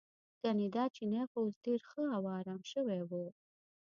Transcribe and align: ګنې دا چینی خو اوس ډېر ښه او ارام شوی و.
ګنې 0.41 0.67
دا 0.75 0.83
چینی 0.95 1.21
خو 1.29 1.37
اوس 1.43 1.55
ډېر 1.65 1.81
ښه 1.89 2.03
او 2.15 2.23
ارام 2.37 2.61
شوی 2.71 3.01
و. 3.09 3.11